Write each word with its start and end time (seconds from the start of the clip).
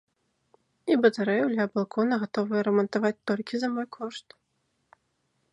І 0.93 0.97
батарэю 1.03 1.45
ля 1.57 1.65
балкона 1.75 2.15
гатовыя 2.25 2.61
рамантаваць 2.71 3.15
толькі 3.33 3.53
за 3.65 3.73
мой 3.77 3.87
кошт. 3.99 4.27